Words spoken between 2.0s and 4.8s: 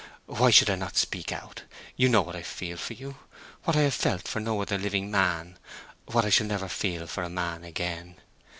know what I feel for you—what I have felt for no other